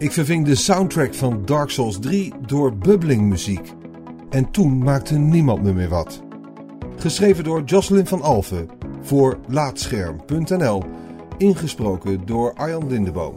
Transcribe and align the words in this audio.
Ik 0.00 0.12
verving 0.12 0.46
de 0.46 0.54
soundtrack 0.54 1.14
van 1.14 1.44
Dark 1.44 1.70
Souls 1.70 1.98
3 1.98 2.34
door 2.46 2.76
bubbling 2.76 3.22
muziek. 3.22 3.72
En 4.30 4.50
toen 4.50 4.78
maakte 4.78 5.18
niemand 5.18 5.62
me 5.62 5.72
meer 5.72 5.88
wat. 5.88 6.22
Geschreven 6.96 7.44
door 7.44 7.62
Jocelyn 7.64 8.06
van 8.06 8.22
Alphen 8.22 8.68
voor 9.02 9.38
Laatscherm.nl. 9.48 10.84
Ingesproken 11.38 12.26
door 12.26 12.54
Arjan 12.54 12.88
Lindeboom. 12.88 13.36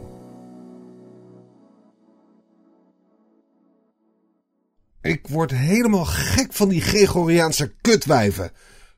Ik 5.00 5.26
word 5.28 5.50
helemaal 5.50 6.04
gek 6.04 6.52
van 6.52 6.68
die 6.68 6.80
Gregoriaanse 6.80 7.74
kutwijven, 7.80 8.50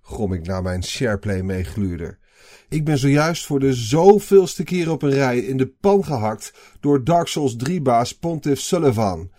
grom 0.03 0.33
ik 0.33 0.47
naar 0.47 0.63
mijn 0.63 0.85
Shareplay 0.85 1.43
meegluurder. 1.43 2.19
Ik 2.69 2.85
ben 2.85 2.99
zojuist 2.99 3.47
voor 3.47 3.61
de 3.61 3.73
zoveelste 3.75 4.65
keer 4.65 4.91
op 4.91 5.03
een 5.03 5.11
rij 5.11 5.39
in 5.39 5.57
de 5.57 5.67
pan 5.67 6.05
gehakt 6.05 6.53
door 6.81 7.05
Dark 7.05 7.27
Souls 7.27 7.57
3-baas 7.69 8.19
Pontiff 8.19 8.61
Sullivan. 8.61 9.31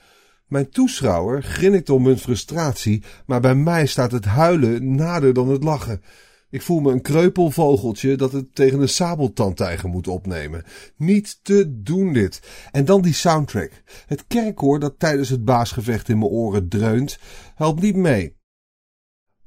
Mijn 0.47 0.69
toeschouwer 0.69 1.43
grinnikt 1.43 1.89
om 1.89 2.03
mijn 2.03 2.17
frustratie, 2.17 3.03
maar 3.25 3.41
bij 3.41 3.55
mij 3.55 3.85
staat 3.85 4.11
het 4.11 4.25
huilen 4.25 4.95
nader 4.95 5.33
dan 5.33 5.49
het 5.49 5.63
lachen. 5.63 6.01
Ik 6.49 6.61
voel 6.61 6.79
me 6.79 6.91
een 6.91 7.01
kreupelvogeltje 7.01 8.15
dat 8.15 8.31
het 8.31 8.55
tegen 8.55 8.81
een 8.81 8.89
sabeltandtijger 8.89 9.89
moet 9.89 10.07
opnemen. 10.07 10.63
Niet 10.95 11.39
te 11.41 11.81
doen 11.81 12.13
dit. 12.13 12.41
En 12.71 12.85
dan 12.85 13.01
die 13.01 13.13
soundtrack. 13.13 13.71
Het 14.05 14.27
kerkkoor 14.27 14.79
dat 14.79 14.99
tijdens 14.99 15.29
het 15.29 15.45
baasgevecht 15.45 16.09
in 16.09 16.17
mijn 16.17 16.31
oren 16.31 16.69
dreunt, 16.69 17.19
helpt 17.55 17.81
niet 17.81 17.95
mee. 17.95 18.36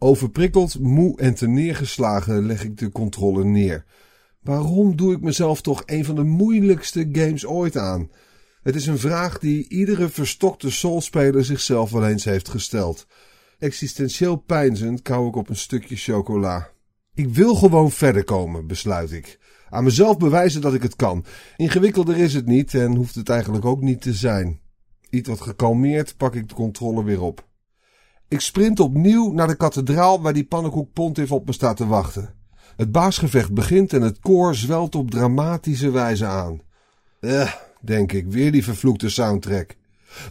Overprikkeld, 0.02 0.78
moe 0.78 1.18
en 1.18 1.54
neergeslagen 1.54 2.46
leg 2.46 2.64
ik 2.64 2.78
de 2.78 2.90
controle 2.90 3.44
neer. 3.44 3.84
Waarom 4.42 4.96
doe 4.96 5.12
ik 5.12 5.20
mezelf 5.20 5.60
toch 5.60 5.82
een 5.86 6.04
van 6.04 6.14
de 6.14 6.22
moeilijkste 6.22 7.08
games 7.12 7.46
ooit 7.46 7.76
aan? 7.76 8.10
Het 8.62 8.74
is 8.74 8.86
een 8.86 8.98
vraag 8.98 9.38
die 9.38 9.68
iedere 9.68 10.08
verstokte 10.08 10.70
soulspeler 10.70 11.44
zichzelf 11.44 11.90
wel 11.90 12.06
eens 12.06 12.24
heeft 12.24 12.48
gesteld. 12.48 13.06
Existentieel 13.58 14.36
pijnzend 14.36 15.02
kauw 15.02 15.28
ik 15.28 15.36
op 15.36 15.48
een 15.48 15.56
stukje 15.56 15.96
chocola. 15.96 16.70
Ik 17.14 17.28
wil 17.28 17.54
gewoon 17.54 17.90
verder 17.90 18.24
komen, 18.24 18.66
besluit 18.66 19.12
ik. 19.12 19.38
Aan 19.68 19.84
mezelf 19.84 20.16
bewijzen 20.16 20.60
dat 20.60 20.74
ik 20.74 20.82
het 20.82 20.96
kan. 20.96 21.24
Ingewikkelder 21.56 22.16
is 22.16 22.34
het 22.34 22.46
niet 22.46 22.74
en 22.74 22.96
hoeft 22.96 23.14
het 23.14 23.28
eigenlijk 23.28 23.64
ook 23.64 23.80
niet 23.80 24.00
te 24.00 24.12
zijn. 24.12 24.60
Iets 25.10 25.28
wat 25.28 25.40
gekalmeerd 25.40 26.16
pak 26.16 26.34
ik 26.34 26.48
de 26.48 26.54
controle 26.54 27.04
weer 27.04 27.22
op. 27.22 27.48
Ik 28.30 28.40
sprint 28.40 28.80
opnieuw 28.80 29.32
naar 29.32 29.46
de 29.46 29.56
kathedraal 29.56 30.20
waar 30.20 30.32
die 30.32 30.44
pannenkoek 30.44 30.92
Pontiff 30.92 31.32
op 31.32 31.46
me 31.46 31.52
staat 31.52 31.76
te 31.76 31.86
wachten. 31.86 32.34
Het 32.76 32.92
baasgevecht 32.92 33.52
begint 33.52 33.92
en 33.92 34.02
het 34.02 34.18
koor 34.18 34.54
zwelt 34.54 34.94
op 34.94 35.10
dramatische 35.10 35.90
wijze 35.90 36.26
aan. 36.26 36.60
Eh, 37.20 37.54
denk 37.80 38.12
ik, 38.12 38.26
weer 38.26 38.52
die 38.52 38.64
vervloekte 38.64 39.08
soundtrack. 39.08 39.76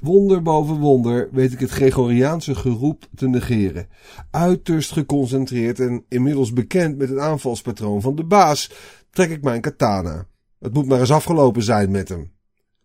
Wonder 0.01 0.41
boven 0.41 0.75
wonder 0.75 1.29
weet 1.31 1.53
ik 1.53 1.59
het 1.59 1.69
Gregoriaanse 1.69 2.55
geroep 2.55 3.07
te 3.15 3.27
negeren. 3.27 3.87
Uiterst 4.31 4.91
geconcentreerd 4.91 5.79
en 5.79 6.05
inmiddels 6.07 6.53
bekend 6.53 6.97
met 6.97 7.09
het 7.09 7.19
aanvalspatroon 7.19 8.01
van 8.01 8.15
de 8.15 8.23
baas, 8.23 8.71
trek 9.11 9.29
ik 9.29 9.43
mijn 9.43 9.61
katana. 9.61 10.27
Het 10.59 10.73
moet 10.73 10.87
maar 10.87 10.99
eens 10.99 11.11
afgelopen 11.11 11.63
zijn 11.63 11.91
met 11.91 12.09
hem. 12.09 12.31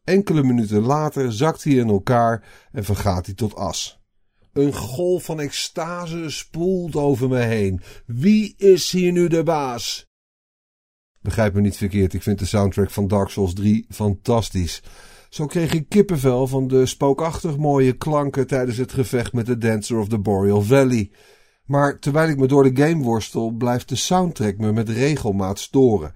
Enkele 0.05 0.43
minuten 0.43 0.81
later 0.81 1.33
zakt 1.33 1.65
hij 1.65 1.73
in 1.73 1.89
elkaar 1.89 2.49
en 2.73 2.85
vergaat 2.85 3.27
hij 3.27 3.35
tot 3.35 3.55
as. 3.55 4.03
Een 4.55 4.75
golf 4.75 5.25
van 5.25 5.41
extase 5.41 6.31
spoelt 6.31 6.97
over 6.97 7.29
me 7.29 7.39
heen. 7.39 7.81
Wie 8.07 8.55
is 8.57 8.93
hier 8.93 9.13
nu 9.13 9.29
de 9.29 9.43
baas? 9.43 10.07
Begrijp 11.21 11.55
me 11.55 11.61
niet 11.61 11.77
verkeerd, 11.77 12.15
ik 12.15 12.23
vind 12.23 12.39
de 12.39 12.47
soundtrack 12.47 12.91
van 12.91 13.09
Dark 13.09 13.29
Souls 13.29 13.55
3 13.55 13.87
fantastisch. 13.89 14.83
Zo 15.29 15.47
kreeg 15.47 15.73
ik 15.73 15.89
kippenvel 15.89 16.47
van 16.47 16.69
de 16.69 16.87
spookachtig 16.87 17.57
mooie 17.57 17.93
klanken 17.93 18.47
tijdens 18.47 18.77
het 18.77 18.93
gevecht 18.93 19.33
met 19.33 19.47
de 19.47 19.59
Dancer 19.59 19.99
of 19.99 20.09
the 20.09 20.19
Boreal 20.19 20.63
Valley. 20.63 21.11
Maar 21.65 21.99
terwijl 21.99 22.29
ik 22.29 22.39
me 22.39 22.47
door 22.47 22.75
de 22.75 22.83
game 22.83 23.03
worstel, 23.03 23.51
blijft 23.51 23.89
de 23.89 23.97
soundtrack 23.97 24.59
me 24.59 24.73
met 24.73 24.89
regelmaat 24.89 25.59
storen. 25.59 26.13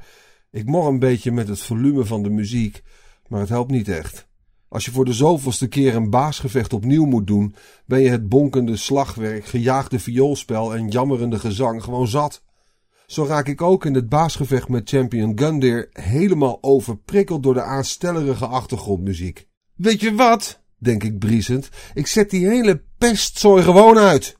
Ik 0.50 0.66
mor 0.66 0.86
een 0.86 0.98
beetje 0.98 1.32
met 1.32 1.48
het 1.48 1.60
volume 1.60 2.04
van 2.04 2.22
de 2.22 2.30
muziek, 2.30 2.82
maar 3.28 3.40
het 3.40 3.48
helpt 3.48 3.70
niet 3.70 3.88
echt. 3.88 4.27
Als 4.68 4.84
je 4.84 4.90
voor 4.90 5.04
de 5.04 5.12
zoveelste 5.12 5.68
keer 5.68 5.94
een 5.94 6.10
baasgevecht 6.10 6.72
opnieuw 6.72 7.04
moet 7.04 7.26
doen, 7.26 7.54
ben 7.86 8.00
je 8.00 8.10
het 8.10 8.28
bonkende 8.28 8.76
slagwerk, 8.76 9.44
gejaagde 9.44 9.98
vioolspel 9.98 10.74
en 10.74 10.88
jammerende 10.88 11.38
gezang 11.38 11.82
gewoon 11.82 12.08
zat. 12.08 12.42
Zo 13.06 13.24
raak 13.24 13.48
ik 13.48 13.62
ook 13.62 13.84
in 13.84 13.94
het 13.94 14.08
baasgevecht 14.08 14.68
met 14.68 14.88
Champion 14.88 15.38
Gundyr 15.38 15.88
helemaal 15.92 16.58
overprikkeld 16.60 17.42
door 17.42 17.54
de 17.54 17.62
aanstellerige 17.62 18.46
achtergrondmuziek. 18.46 19.48
Weet 19.74 20.00
je 20.00 20.14
wat? 20.14 20.62
denk 20.78 21.04
ik 21.04 21.18
briesend. 21.18 21.68
Ik 21.94 22.06
zet 22.06 22.30
die 22.30 22.46
hele 22.46 22.82
pestzooi 22.98 23.62
gewoon 23.62 23.98
uit. 23.98 24.36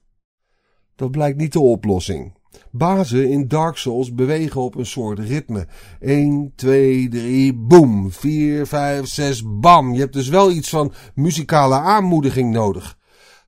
Dat 0.96 1.10
blijkt 1.10 1.38
niet 1.38 1.52
de 1.52 1.60
oplossing. 1.60 2.37
Bazen 2.70 3.30
in 3.30 3.48
Dark 3.48 3.76
Souls 3.76 4.14
bewegen 4.14 4.60
op 4.60 4.74
een 4.74 4.86
soort 4.86 5.18
ritme. 5.18 5.66
1, 6.00 6.52
2, 6.56 7.08
3, 7.08 7.54
boom. 7.54 8.12
4, 8.12 8.66
5, 8.66 9.06
6, 9.06 9.42
bam. 9.60 9.92
Je 9.92 10.00
hebt 10.00 10.12
dus 10.12 10.28
wel 10.28 10.50
iets 10.50 10.68
van 10.68 10.92
muzikale 11.14 11.74
aanmoediging 11.74 12.52
nodig. 12.52 12.98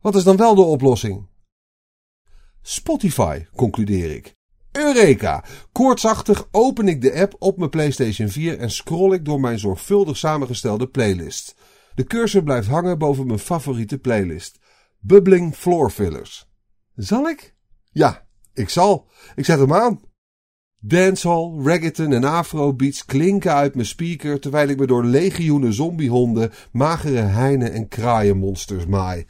Wat 0.00 0.14
is 0.14 0.24
dan 0.24 0.36
wel 0.36 0.54
de 0.54 0.62
oplossing? 0.62 1.28
Spotify, 2.62 3.44
concludeer 3.54 4.10
ik. 4.10 4.34
Eureka! 4.72 5.44
Koortsachtig 5.72 6.48
open 6.50 6.88
ik 6.88 7.00
de 7.00 7.20
app 7.20 7.36
op 7.38 7.56
mijn 7.58 7.70
PlayStation 7.70 8.28
4 8.28 8.58
en 8.58 8.70
scroll 8.70 9.12
ik 9.12 9.24
door 9.24 9.40
mijn 9.40 9.58
zorgvuldig 9.58 10.16
samengestelde 10.16 10.88
playlist. 10.88 11.54
De 11.94 12.04
cursor 12.04 12.42
blijft 12.42 12.68
hangen 12.68 12.98
boven 12.98 13.26
mijn 13.26 13.38
favoriete 13.38 13.98
playlist. 13.98 14.58
Bubbling 14.98 15.54
Floor 15.54 15.90
Fillers. 15.90 16.48
Zal 16.94 17.28
ik? 17.28 17.54
Ja, 17.90 18.26
ik 18.54 18.68
zal. 18.68 19.06
Ik 19.34 19.44
zet 19.44 19.58
hem 19.58 19.72
aan. 19.72 20.00
Dancehall, 20.82 21.62
reggaeton 21.62 22.12
en 22.12 22.24
afrobeats 22.24 23.04
klinken 23.04 23.54
uit 23.54 23.74
mijn 23.74 23.86
speaker 23.86 24.40
terwijl 24.40 24.68
ik 24.68 24.78
me 24.78 24.86
door 24.86 25.04
legioenen 25.04 25.72
zombiehonden, 25.72 26.52
magere 26.72 27.20
heinen 27.20 27.72
en 27.72 27.88
kraaienmonsters 27.88 28.86
maai. 28.86 29.26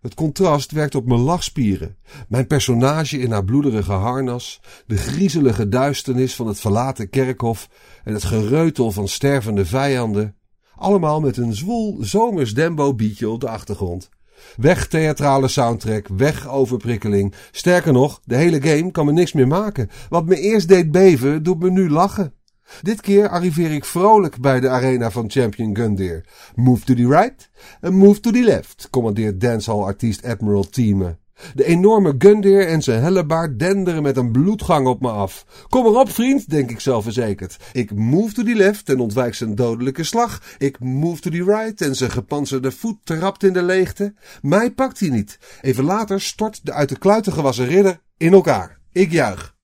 Het 0.00 0.14
contrast 0.14 0.70
werkt 0.70 0.94
op 0.94 1.06
mijn 1.06 1.20
lachspieren. 1.20 1.96
Mijn 2.28 2.46
personage 2.46 3.18
in 3.18 3.30
haar 3.30 3.44
bloederige 3.44 3.92
harnas, 3.92 4.60
de 4.86 4.96
griezelige 4.96 5.68
duisternis 5.68 6.34
van 6.34 6.46
het 6.46 6.60
verlaten 6.60 7.10
kerkhof 7.10 7.68
en 8.04 8.12
het 8.12 8.24
gereutel 8.24 8.90
van 8.90 9.08
stervende 9.08 9.66
vijanden. 9.66 10.36
Allemaal 10.76 11.20
met 11.20 11.36
een 11.36 11.54
zwoel 11.54 11.96
zomers 12.00 12.54
dembo 12.54 12.94
beatje 12.94 13.28
op 13.28 13.40
de 13.40 13.48
achtergrond. 13.48 14.08
Weg 14.56 14.86
theatrale 14.86 15.48
soundtrack, 15.48 16.08
weg 16.08 16.48
overprikkeling. 16.48 17.34
Sterker 17.50 17.92
nog, 17.92 18.20
de 18.24 18.36
hele 18.36 18.62
game 18.62 18.90
kan 18.90 19.06
me 19.06 19.12
niks 19.12 19.32
meer 19.32 19.48
maken. 19.48 19.90
Wat 20.08 20.26
me 20.26 20.40
eerst 20.40 20.68
deed 20.68 20.90
beven, 20.90 21.42
doet 21.42 21.62
me 21.62 21.70
nu 21.70 21.90
lachen. 21.90 22.34
Dit 22.82 23.00
keer 23.00 23.28
arriveer 23.28 23.72
ik 23.72 23.84
vrolijk 23.84 24.40
bij 24.40 24.60
de 24.60 24.68
arena 24.68 25.10
van 25.10 25.30
Champion 25.30 25.76
Gundyr. 25.76 26.24
Move 26.54 26.84
to 26.84 26.94
the 26.94 27.08
right 27.08 27.50
en 27.80 27.94
move 27.94 28.20
to 28.20 28.30
the 28.30 28.42
left, 28.42 28.88
commandeert 28.90 29.40
dancehall-artiest 29.40 30.24
Admiral 30.24 30.68
Thieme. 30.68 31.18
De 31.54 31.64
enorme 31.64 32.14
Gundyr 32.18 32.66
en 32.66 32.82
zijn 32.82 33.02
hellebaard 33.02 33.58
denderen 33.58 34.02
met 34.02 34.16
een 34.16 34.32
bloedgang 34.32 34.86
op 34.86 35.00
me 35.00 35.08
af. 35.08 35.46
Kom 35.68 35.86
erop, 35.86 36.10
vriend, 36.10 36.50
denk 36.50 36.70
ik 36.70 36.80
zelfverzekerd. 36.80 37.56
Ik 37.72 37.94
move 37.94 38.32
to 38.34 38.42
the 38.42 38.54
left 38.54 38.88
en 38.88 39.00
ontwijk 39.00 39.34
zijn 39.34 39.54
dodelijke 39.54 40.04
slag. 40.04 40.42
Ik 40.58 40.80
move 40.80 41.20
to 41.20 41.30
the 41.30 41.44
right 41.44 41.80
en 41.80 41.94
zijn 41.94 42.10
gepanzerde 42.10 42.72
voet 42.72 42.98
trapt 43.04 43.42
in 43.42 43.52
de 43.52 43.62
leegte. 43.62 44.14
Mij 44.42 44.70
pakt 44.70 45.00
hij 45.00 45.08
niet. 45.08 45.38
Even 45.60 45.84
later 45.84 46.20
stort 46.20 46.60
de 46.66 46.72
uit 46.72 46.88
de 46.88 46.98
kluiten 46.98 47.32
gewassen 47.32 47.66
ridder 47.66 48.00
in 48.16 48.32
elkaar. 48.32 48.78
Ik 48.92 49.12
juich. 49.12 49.54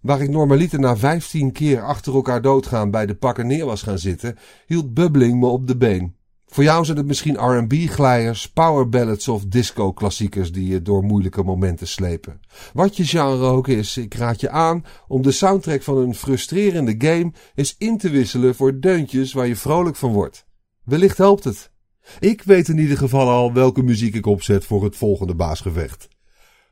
Waar 0.00 0.20
ik 0.20 0.30
normaliter 0.30 0.80
na 0.80 0.96
vijftien 0.96 1.52
keer 1.52 1.82
achter 1.82 2.14
elkaar 2.14 2.42
doodgaan 2.42 2.90
bij 2.90 3.06
de 3.06 3.14
pakken 3.14 3.46
neer 3.46 3.66
was 3.66 3.82
gaan 3.82 3.98
zitten, 3.98 4.36
hield 4.66 4.94
Bubbling 4.94 5.40
me 5.40 5.46
op 5.46 5.66
de 5.66 5.76
been. 5.76 6.19
Voor 6.50 6.64
jou 6.64 6.84
zijn 6.84 6.96
het 6.96 7.06
misschien 7.06 7.34
R&B-glijers, 7.34 8.50
power 8.52 8.88
ballads 8.88 9.28
of 9.28 9.44
disco-klassiekers 9.44 10.52
die 10.52 10.68
je 10.68 10.82
door 10.82 11.02
moeilijke 11.02 11.42
momenten 11.42 11.88
slepen. 11.88 12.40
Wat 12.72 12.96
je 12.96 13.04
genre 13.04 13.44
ook 13.44 13.68
is, 13.68 13.96
ik 13.96 14.14
raad 14.14 14.40
je 14.40 14.50
aan 14.50 14.84
om 15.08 15.22
de 15.22 15.30
soundtrack 15.30 15.82
van 15.82 15.96
een 15.96 16.14
frustrerende 16.14 16.94
game 16.98 17.32
eens 17.54 17.74
in 17.78 17.98
te 17.98 18.10
wisselen 18.10 18.54
voor 18.54 18.80
deuntjes 18.80 19.32
waar 19.32 19.46
je 19.46 19.56
vrolijk 19.56 19.96
van 19.96 20.12
wordt. 20.12 20.46
Wellicht 20.84 21.18
helpt 21.18 21.44
het. 21.44 21.70
Ik 22.18 22.42
weet 22.42 22.68
in 22.68 22.78
ieder 22.78 22.96
geval 22.96 23.28
al 23.28 23.52
welke 23.52 23.82
muziek 23.82 24.14
ik 24.14 24.26
opzet 24.26 24.64
voor 24.64 24.84
het 24.84 24.96
volgende 24.96 25.34
baasgevecht. 25.34 26.08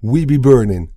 We 0.00 0.24
Be 0.24 0.40
Burning 0.40 0.96